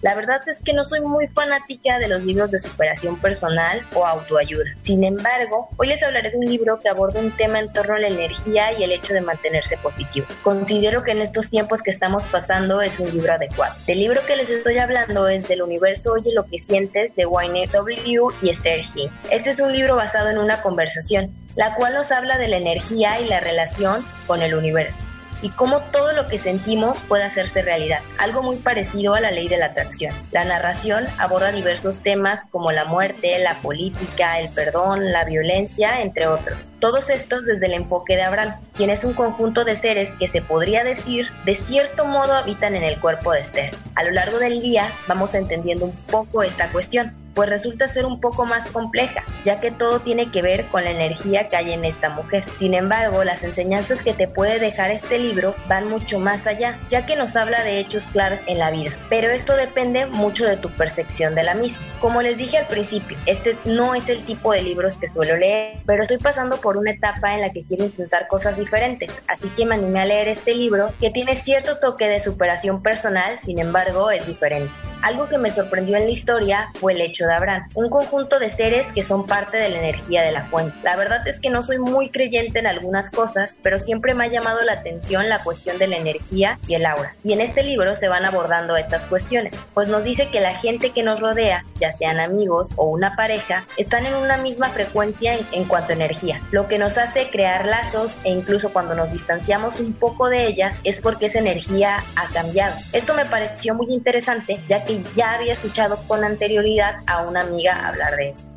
[0.04, 4.06] La verdad es que no soy muy fanática de los libros de superación personal o
[4.06, 4.66] autoayuda.
[4.82, 8.00] Sin embargo, hoy les hablaré de un libro que aborda un tema en torno a
[8.00, 10.26] la energía y el hecho de mantenerse positivo.
[10.44, 13.76] Considero que en estos tiempos que estamos pasando es un libro adecuado.
[13.88, 17.68] El libro que les estoy hablando es del universo Oye lo que sientes de Wayne
[17.68, 18.24] W.
[18.42, 19.10] y Esther G.
[19.32, 23.22] Este es un libro basado en una conversación, la cual nos habla de la energía
[23.22, 25.00] y la relación con el universo
[25.44, 29.48] y cómo todo lo que sentimos puede hacerse realidad, algo muy parecido a la ley
[29.48, 30.16] de la atracción.
[30.32, 36.28] La narración aborda diversos temas como la muerte, la política, el perdón, la violencia, entre
[36.28, 36.58] otros.
[36.80, 40.42] Todos estos desde el enfoque de Abraham, quien es un conjunto de seres que se
[40.42, 43.76] podría decir de cierto modo habitan en el cuerpo de Esther.
[43.96, 48.19] A lo largo del día vamos entendiendo un poco esta cuestión pues resulta ser un
[48.19, 51.86] poco más compleja, ya que todo tiene que ver con la energía que hay en
[51.86, 52.46] esta mujer.
[52.58, 57.06] Sin embargo, las enseñanzas que te puede dejar este libro van mucho más allá, ya
[57.06, 58.91] que nos habla de hechos claros en la vida.
[59.10, 61.86] Pero esto depende mucho de tu percepción de la misma.
[62.00, 65.78] Como les dije al principio, este no es el tipo de libros que suelo leer,
[65.86, 69.65] pero estoy pasando por una etapa en la que quiero intentar cosas diferentes, así que
[69.65, 74.12] me animé a leer este libro que tiene cierto toque de superación personal, sin embargo
[74.12, 74.72] es diferente.
[75.02, 78.50] Algo que me sorprendió en la historia fue el hecho de Abraham, un conjunto de
[78.50, 80.76] seres que son parte de la energía de la fuente.
[80.84, 84.28] La verdad es que no soy muy creyente en algunas cosas, pero siempre me ha
[84.28, 87.16] llamado la atención la cuestión de la energía y el aura.
[87.24, 90.92] Y en este libro se van abordando estas cuestiones, pues nos dice que la gente
[90.92, 95.64] que nos rodea, ya sean amigos o una pareja, están en una misma frecuencia en,
[95.66, 99.94] cuanto a energía, lo que nos hace crear lazos e incluso cuando nos distanciamos un
[99.94, 102.76] poco de ellas es porque esa energía ha cambiado.
[102.92, 107.88] Esto me pareció muy interesante ya que ya había escuchado con anterioridad a una amiga
[107.88, 108.53] hablar de esto.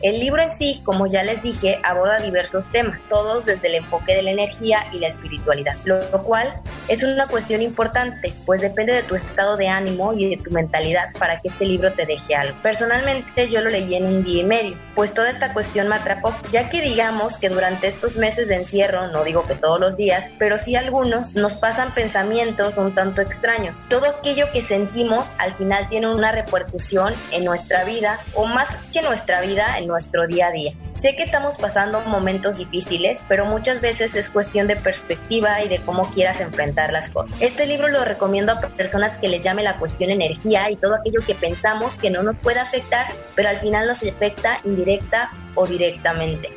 [0.00, 4.14] El libro en sí, como ya les dije, aborda diversos temas, todos desde el enfoque
[4.14, 9.02] de la energía y la espiritualidad, lo cual es una cuestión importante, pues depende de
[9.02, 12.56] tu estado de ánimo y de tu mentalidad para que este libro te deje algo.
[12.62, 16.34] Personalmente yo lo leí en un día y medio, pues toda esta cuestión me atrapó,
[16.52, 20.30] ya que digamos que durante estos meses de encierro, no digo que todos los días,
[20.38, 23.74] pero sí algunos, nos pasan pensamientos un tanto extraños.
[23.88, 29.02] Todo aquello que sentimos al final tiene una repercusión en nuestra vida, o más que
[29.02, 30.72] nuestra vida, en nuestro día a día.
[30.94, 35.78] Sé que estamos pasando momentos difíciles, pero muchas veces es cuestión de perspectiva y de
[35.80, 37.36] cómo quieras enfrentar las cosas.
[37.40, 41.20] Este libro lo recomiendo a personas que les llame la cuestión energía y todo aquello
[41.26, 46.50] que pensamos que no nos puede afectar, pero al final nos afecta indirecta o directamente.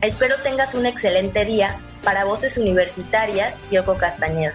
[0.00, 1.80] Espero tengas un excelente día.
[2.04, 4.54] Para Voces Universitarias, Yoko Castañeda.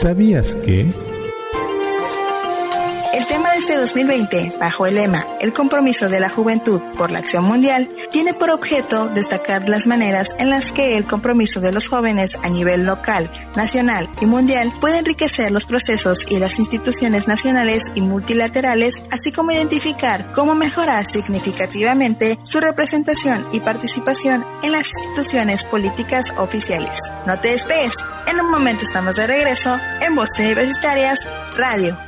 [0.00, 0.86] ¿Sabías que?
[3.14, 7.42] El tema este 2020, bajo el lema El compromiso de la juventud por la acción
[7.44, 12.38] mundial, tiene por objeto destacar las maneras en las que el compromiso de los jóvenes
[12.42, 18.02] a nivel local, nacional y mundial puede enriquecer los procesos y las instituciones nacionales y
[18.02, 26.32] multilaterales, así como identificar cómo mejorar significativamente su representación y participación en las instituciones políticas
[26.36, 27.00] oficiales.
[27.26, 27.94] No te despegues,
[28.26, 31.20] en un momento estamos de regreso en Voces Universitarias
[31.56, 32.07] Radio.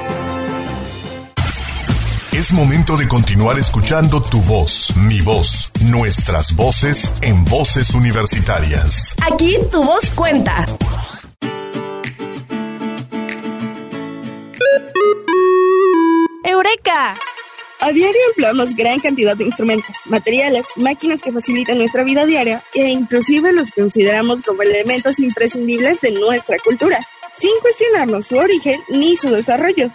[2.41, 9.15] Es momento de continuar escuchando tu voz, mi voz, nuestras voces en voces universitarias.
[9.31, 10.65] Aquí tu voz cuenta.
[16.43, 17.15] ¡Eureka!
[17.79, 22.87] A diario empleamos gran cantidad de instrumentos, materiales, máquinas que facilitan nuestra vida diaria e
[22.87, 27.07] inclusive los consideramos como elementos imprescindibles de nuestra cultura,
[27.39, 29.91] sin cuestionarnos su origen ni su desarrollo.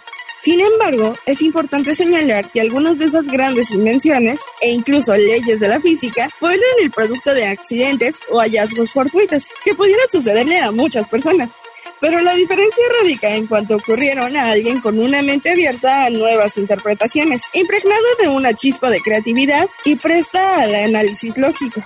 [0.47, 5.67] Sin embargo, es importante señalar que algunas de esas grandes invenciones e incluso leyes de
[5.67, 11.09] la física fueron el producto de accidentes o hallazgos fortuitos que pudieran sucederle a muchas
[11.09, 11.49] personas.
[11.99, 16.57] Pero la diferencia radica en cuanto ocurrieron a alguien con una mente abierta a nuevas
[16.57, 21.83] interpretaciones, impregnado de una chispa de creatividad y presta al análisis lógico.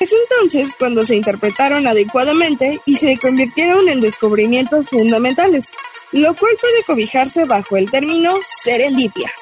[0.00, 5.72] Es entonces cuando se interpretaron adecuadamente y se convirtieron en descubrimientos fundamentales,
[6.14, 9.32] lo cual puede cobijarse bajo el término serendipia.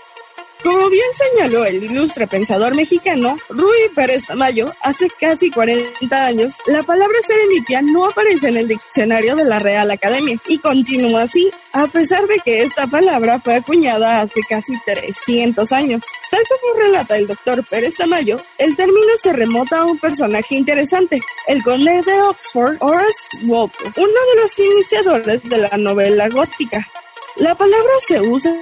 [0.63, 6.85] Como bien señaló el ilustre pensador mexicano Rui Pérez Tamayo hace casi 40 años, la
[6.85, 11.89] palabra serendipia no aparece en el diccionario de la Real Academia y continúa así, a
[11.89, 16.05] pesar de que esta palabra fue acuñada hace casi 300 años.
[16.31, 21.21] Tal como relata el doctor Pérez Tamayo, el término se remota a un personaje interesante,
[21.49, 26.87] el conde de Oxford, Horace Walpole, uno de los iniciadores de la novela gótica.
[27.37, 28.55] La palabra se usa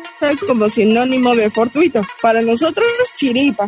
[0.46, 2.02] como sinónimo de fortuito.
[2.22, 3.66] Para nosotros, chiripa.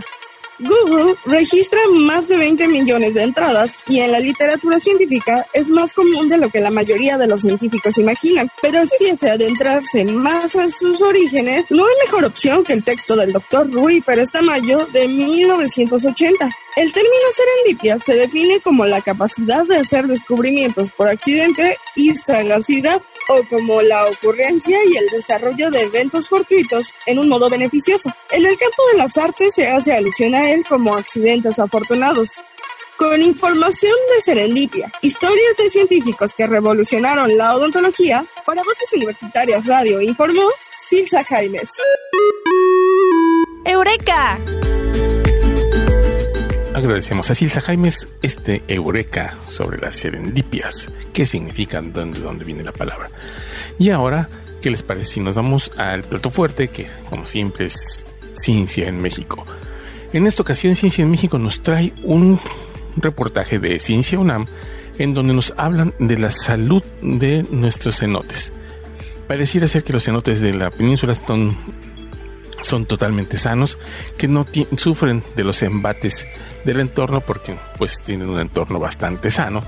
[0.58, 5.92] Google registra más de 20 millones de entradas y en la literatura científica es más
[5.92, 8.48] común de lo que la mayoría de los científicos imaginan.
[8.60, 13.16] Pero si desea adentrarse más a sus orígenes, no hay mejor opción que el texto
[13.16, 16.50] del doctor Rui Pérez Tamayo de 1980.
[16.74, 23.02] El término serendipia se define como la capacidad de hacer descubrimientos por accidente y sagacidad
[23.28, 28.10] o como la ocurrencia y el desarrollo de eventos fortuitos en un modo beneficioso.
[28.30, 32.42] En el campo de las artes se hace alusión a él como accidentes afortunados.
[32.96, 40.00] Con información de Serendipia, historias de científicos que revolucionaron la odontología, para Voces Universitarias Radio
[40.00, 41.70] informó Silsa Jaimes.
[43.64, 44.38] ¡Eureka!
[46.74, 50.90] Agradecemos a Silsa Jaimes este eureka sobre las serendipias.
[51.12, 51.92] ¿Qué significan?
[51.92, 53.10] ¿Dónde, ¿Dónde viene la palabra?
[53.78, 54.30] Y ahora,
[54.62, 59.02] ¿qué les parece si nos vamos al plato fuerte, que como siempre es Ciencia en
[59.02, 59.44] México?
[60.14, 62.40] En esta ocasión, Ciencia en México nos trae un
[62.96, 64.46] reportaje de Ciencia UNAM
[64.98, 68.50] en donde nos hablan de la salud de nuestros cenotes.
[69.28, 71.54] Pareciera ser que los cenotes de la península están
[72.62, 73.78] son totalmente sanos,
[74.16, 74.46] que no
[74.76, 76.26] sufren de los embates
[76.64, 79.62] del entorno porque pues tienen un entorno bastante sano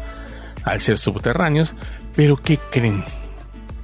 [0.64, 1.74] al ser subterráneos,
[2.14, 3.04] pero ¿qué creen?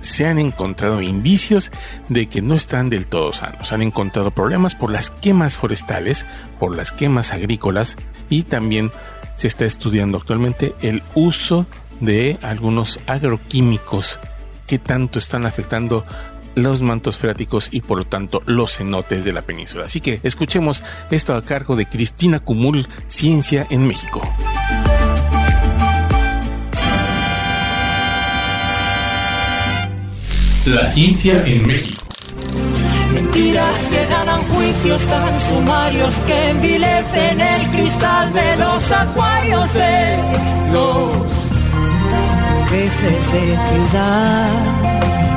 [0.01, 1.71] Se han encontrado indicios
[2.09, 3.71] de que no están del todo sanos.
[3.73, 6.25] Han encontrado problemas por las quemas forestales,
[6.59, 7.97] por las quemas agrícolas
[8.31, 8.91] y también
[9.37, 11.67] se está estudiando actualmente el uso
[12.01, 14.19] de algunos agroquímicos
[14.67, 16.05] que tanto están afectando
[16.63, 19.87] los mantos freáticos y por lo tanto los cenotes de la península.
[19.87, 24.21] Así que escuchemos esto a cargo de Cristina Cumul, Ciencia en México.
[30.67, 32.05] La ciencia en México.
[33.15, 40.17] Mentiras que ganan juicios tan sumarios que envilecen el cristal de los acuarios de
[40.73, 41.11] los
[42.71, 45.30] peces de ciudad.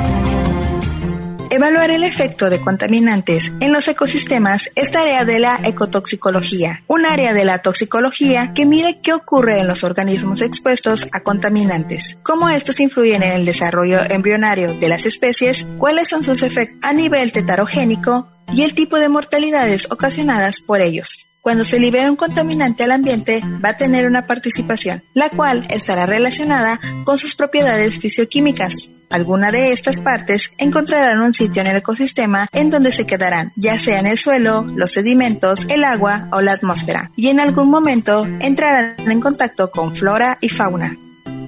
[1.54, 7.32] Evaluar el efecto de contaminantes en los ecosistemas es tarea de la ecotoxicología, un área
[7.32, 12.80] de la toxicología que mide qué ocurre en los organismos expuestos a contaminantes, cómo estos
[12.80, 18.26] influyen en el desarrollo embrionario de las especies, cuáles son sus efectos a nivel tetarogénico,
[18.52, 21.28] y el tipo de mortalidades ocasionadas por ellos.
[21.40, 26.04] Cuando se libera un contaminante al ambiente, va a tener una participación, la cual estará
[26.04, 28.90] relacionada con sus propiedades fisioquímicas.
[29.10, 33.78] Alguna de estas partes encontrarán un sitio en el ecosistema en donde se quedarán, ya
[33.78, 38.26] sea en el suelo, los sedimentos, el agua o la atmósfera, y en algún momento
[38.40, 40.96] entrarán en contacto con flora y fauna.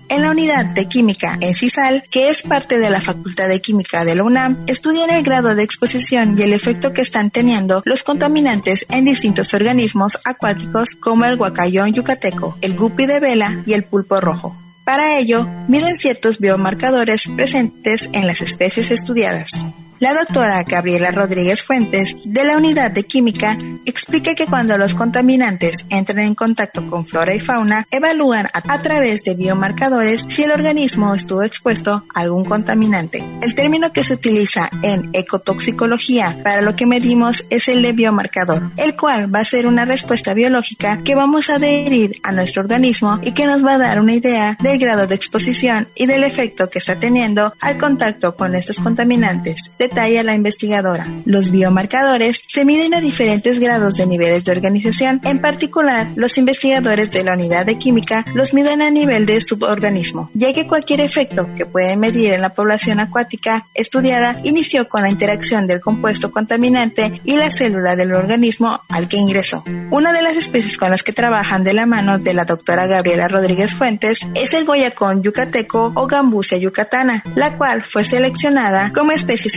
[0.08, 4.04] En la unidad de química en CISAL, que es parte de la Facultad de Química
[4.04, 8.04] de la UNAM, estudian el grado de exposición y el efecto que están teniendo los
[8.04, 13.82] contaminantes en distintos organismos acuáticos como el guacayón yucateco, el guppy de vela y el
[13.82, 14.56] pulpo rojo.
[14.86, 19.50] Para ello, miden ciertos biomarcadores presentes en las especies estudiadas.
[19.98, 25.86] La doctora Gabriela Rodríguez Fuentes, de la Unidad de Química, explica que cuando los contaminantes
[25.88, 31.14] entran en contacto con flora y fauna, evalúan a, través de biomarcadores si el organismo
[31.14, 33.24] estuvo expuesto a algún contaminante.
[33.40, 38.70] El término que se utiliza en ecotoxicología para lo que medimos es el de biomarcador,
[38.76, 43.18] el cual va a ser una respuesta biológica que vamos a adherir a nuestro organismo
[43.22, 46.68] y que nos va a dar una idea del grado de exposición y del efecto
[46.68, 51.06] que está teniendo al contacto con estos contaminantes detalla la investigadora.
[51.24, 55.20] Los biomarcadores se miden a diferentes grados de niveles de organización.
[55.24, 60.30] En particular, los investigadores de la unidad de química los miden a nivel de suborganismo,
[60.34, 65.10] ya que cualquier efecto que pueden medir en la población acuática estudiada inició con la
[65.10, 69.64] interacción del compuesto contaminante y la célula del organismo al que ingresó.
[69.90, 73.28] Una de las especies con las que trabajan de la mano de la doctora Gabriela
[73.28, 79.50] Rodríguez Fuentes es el goyacón yucateco o gambusia yucatana, la cual fue seleccionada como especie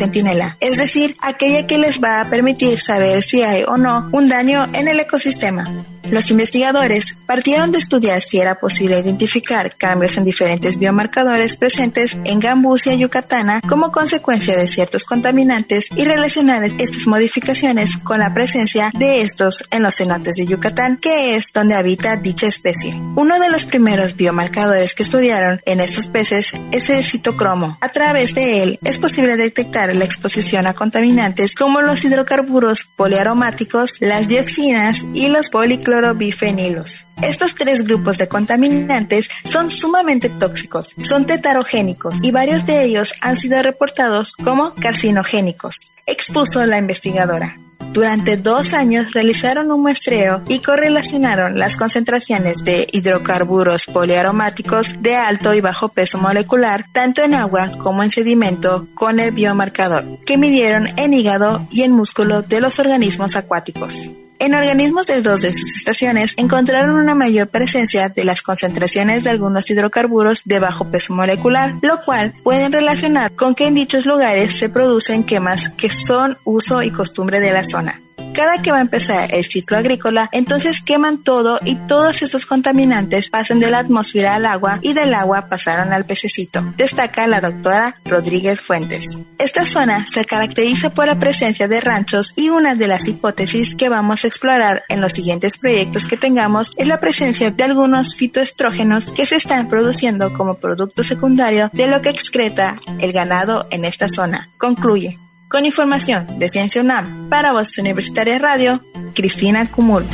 [0.59, 4.67] es decir, aquella que les va a permitir saber si hay o no un daño
[4.73, 5.98] en el ecosistema.
[6.11, 12.39] Los investigadores partieron de estudiar si era posible identificar cambios en diferentes biomarcadores presentes en
[12.39, 19.21] Gambusia yucatana como consecuencia de ciertos contaminantes y relacionar estas modificaciones con la presencia de
[19.21, 22.95] estos en los cenotes de Yucatán, que es donde habita dicha especie.
[23.15, 27.77] Uno de los primeros biomarcadores que estudiaron en estos peces es el citocromo.
[27.81, 33.97] A través de él es posible detectar la exposición a contaminantes como los hidrocarburos poliaromáticos,
[33.99, 37.05] las dioxinas y los policlorobios bifenilos.
[37.21, 43.37] Estos tres grupos de contaminantes son sumamente tóxicos, son tetarogénicos y varios de ellos han
[43.37, 47.57] sido reportados como carcinogénicos, expuso la investigadora.
[47.91, 55.55] Durante dos años realizaron un muestreo y correlacionaron las concentraciones de hidrocarburos poliaromáticos de alto
[55.55, 60.87] y bajo peso molecular, tanto en agua como en sedimento, con el biomarcador, que midieron
[60.97, 63.95] en hígado y en músculo de los organismos acuáticos.
[64.39, 69.31] En organismos de dos de sus estaciones encontraron una mayor presencia de las concentraciones de
[69.31, 74.53] algunos hidrocarburos de bajo peso molecular, lo cual pueden relacionar con que en dichos lugares
[74.57, 78.01] se producen quemas que son uso y costumbre de la zona
[78.33, 83.29] cada que va a empezar el ciclo agrícola, entonces queman todo y todos estos contaminantes
[83.29, 87.95] pasan de la atmósfera al agua y del agua pasaron al pececito, destaca la doctora
[88.05, 89.17] Rodríguez Fuentes.
[89.37, 93.89] Esta zona se caracteriza por la presencia de ranchos y una de las hipótesis que
[93.89, 99.11] vamos a explorar en los siguientes proyectos que tengamos es la presencia de algunos fitoestrógenos
[99.11, 104.07] que se están produciendo como producto secundario de lo que excreta el ganado en esta
[104.07, 104.49] zona.
[104.57, 105.17] Concluye.
[105.49, 108.83] Con información de Ciencia UNAM para Voz Universitaria Radio,
[109.15, 110.05] Cristina Cumul.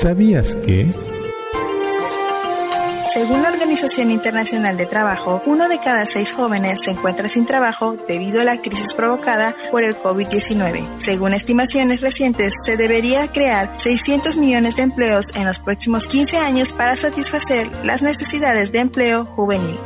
[0.00, 1.07] ¿Sabías que...
[3.18, 7.96] Según la Organización Internacional de Trabajo, uno de cada seis jóvenes se encuentra sin trabajo
[8.06, 10.86] debido a la crisis provocada por el COVID-19.
[10.98, 16.70] Según estimaciones recientes, se debería crear 600 millones de empleos en los próximos 15 años
[16.70, 19.76] para satisfacer las necesidades de empleo juvenil.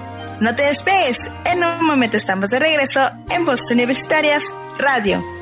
[0.40, 1.16] No te despegues,
[1.46, 4.42] en un momento estamos de regreso en Voces Universitarias
[4.76, 5.41] Radio.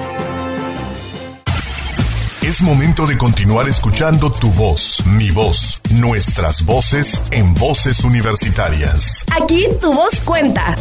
[2.51, 9.25] Es momento de continuar escuchando tu voz, mi voz, nuestras voces en voces universitarias.
[9.41, 10.75] Aquí tu voz cuenta.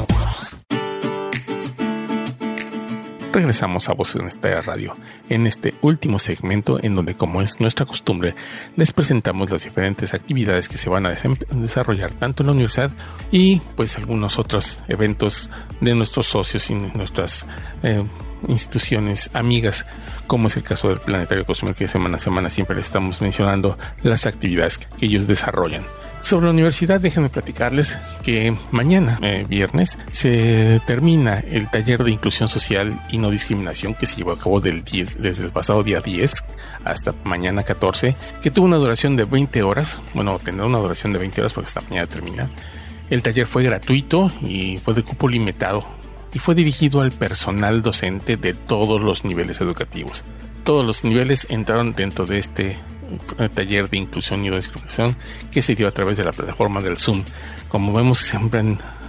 [3.33, 4.97] regresamos a Voces Universitaria Radio,
[5.29, 8.35] en este último segmento en donde, como es nuestra costumbre,
[8.75, 11.14] les presentamos las diferentes actividades que se van a
[11.53, 12.91] desarrollar tanto en la universidad
[13.31, 15.51] y pues algunos otros eventos
[15.81, 17.47] de nuestros socios y nuestras
[17.85, 18.03] eh,
[18.49, 19.86] instituciones amigas,
[20.26, 23.78] como es el caso del Planetario Costumbre, que semana a semana siempre le estamos mencionando
[24.03, 25.84] las actividades que ellos desarrollan.
[26.22, 32.49] Sobre la universidad, déjenme platicarles que mañana, eh, viernes, se termina el taller de inclusión
[32.49, 36.01] social y no discriminación que se llevó a cabo del 10, desde el pasado día
[36.01, 36.45] 10
[36.84, 40.03] hasta mañana 14, que tuvo una duración de 20 horas.
[40.12, 42.51] Bueno, tendrá una duración de 20 horas porque esta mañana termina.
[43.09, 45.99] El taller fue gratuito y fue de cupo limitado
[46.33, 50.24] y fue dirigido al personal docente de todos los niveles educativos.
[50.64, 52.76] Todos los niveles entraron dentro de este
[53.55, 55.16] taller de inclusión y discriminación
[55.51, 57.24] que se dio a través de la plataforma del Zoom.
[57.68, 58.62] Como vemos, siempre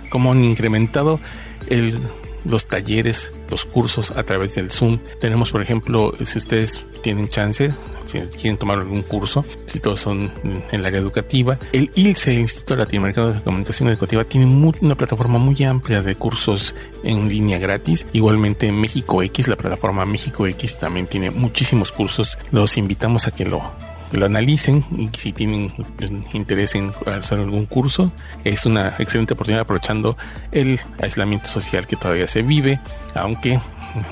[0.09, 1.19] como han incrementado
[1.67, 1.99] el,
[2.45, 4.99] los talleres, los cursos a través del Zoom.
[5.19, 7.71] Tenemos, por ejemplo, si ustedes tienen chance,
[8.05, 12.39] si quieren tomar algún curso, si todos son en el área educativa, el ILCE, el
[12.41, 18.07] Instituto Latinoamericano de Comunicación Educativa, tiene una plataforma muy amplia de cursos en línea gratis.
[18.13, 22.37] Igualmente México X, la plataforma México X también tiene muchísimos cursos.
[22.51, 23.61] Los invitamos a que lo
[24.11, 25.71] lo analicen y si tienen
[26.33, 28.11] interés en hacer algún curso,
[28.43, 30.17] es una excelente oportunidad aprovechando
[30.51, 32.79] el aislamiento social que todavía se vive,
[33.15, 33.59] aunque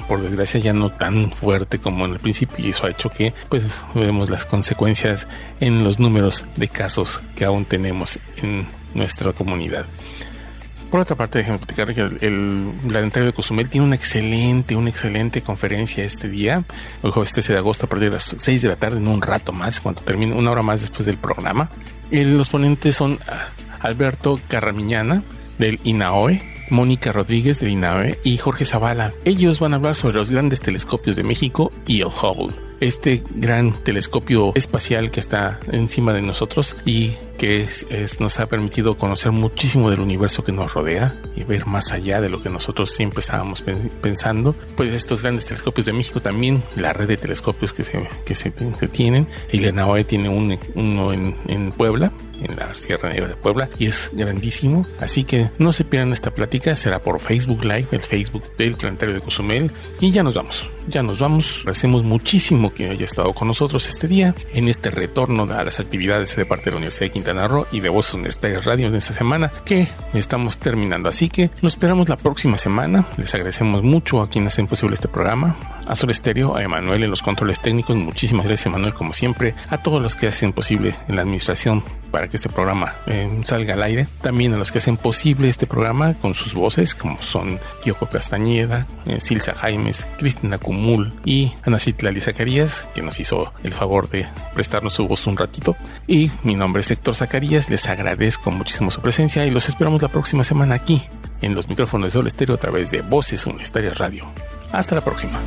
[0.08, 3.34] por desgracia ya no tan fuerte como en el principio y eso ha hecho que
[3.50, 5.28] pues vemos las consecuencias
[5.60, 9.86] en los números de casos que aún tenemos en nuestra comunidad.
[10.89, 14.89] Por otra parte, déjenme platicar que el, el planetario de Cozumel tiene una excelente, una
[14.89, 16.63] excelente conferencia este día,
[17.03, 19.21] el jueves 13 de agosto a partir de las 6 de la tarde, en un
[19.21, 21.69] rato más, cuando termine, una hora más después del programa.
[22.09, 23.49] Y los ponentes son ah,
[23.81, 25.21] Alberto Carramiñana,
[25.59, 29.13] del INAOE, Mónica Rodríguez del INAOE y Jorge Zavala.
[29.25, 33.73] Ellos van a hablar sobre los grandes telescopios de México y el Hubble, este gran
[33.83, 37.65] telescopio espacial que está encima de nosotros y que
[38.19, 42.27] nos ha permitido conocer muchísimo del universo que nos rodea y ver más allá de
[42.27, 43.63] lo que nosotros siempre estábamos
[44.01, 44.53] pensando.
[44.75, 48.51] Pues estos grandes telescopios de México también, la red de telescopios que se, que se,
[48.89, 52.11] tienen, y la NAOE tiene uno en, en Puebla,
[52.41, 54.85] en la Sierra Negra de Puebla y es grandísimo.
[54.99, 59.15] Así que no se pierdan esta plática, será por Facebook Live, el Facebook del Planetario
[59.15, 59.71] de Cozumel.
[60.01, 61.59] Y ya nos vamos, ya nos vamos.
[61.59, 66.35] Agradecemos muchísimo que haya estado con nosotros este día en este retorno a las actividades
[66.35, 69.13] de parte de la Universidad de Quintana Roo y de Voz Universitarias Radio en esta
[69.13, 71.09] semana que estamos terminando.
[71.09, 73.05] Así que nos esperamos la próxima semana.
[73.17, 75.55] Les agradecemos mucho a quienes hacen posible este programa,
[75.88, 77.95] a Sol Estéreo, a Emanuel en los controles técnicos.
[77.95, 82.27] Muchísimas gracias, Emanuel, como siempre, a todos los que hacen posible en la administración para
[82.27, 84.07] que este programa eh, salga al aire.
[84.21, 88.88] También a los que hacen posible este programa con sus voces, como son Kyoko Castañeda,
[89.05, 94.25] eh, Silsa Jaimes, Cristina Cumul y Ana Citlali Zacarías, que nos hizo el favor de
[94.53, 95.75] prestarnos su voz un ratito.
[96.07, 100.07] Y mi nombre es Héctor Zacarías, les agradezco muchísimo su presencia y los esperamos la
[100.07, 101.03] próxima semana aquí
[101.41, 104.26] en los micrófonos de Sol Estéreo a través de Voces Universitarias Radio.
[104.72, 105.39] Hasta la próxima.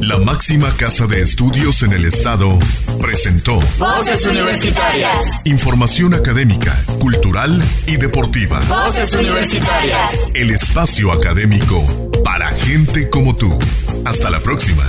[0.00, 2.58] La máxima casa de estudios en el estado
[3.00, 5.44] presentó Voces Universitarias.
[5.46, 8.60] Información académica, cultural y deportiva.
[8.68, 10.20] Voces Universitarias.
[10.34, 11.84] El espacio académico
[12.22, 13.58] para gente como tú.
[14.04, 14.86] Hasta la próxima.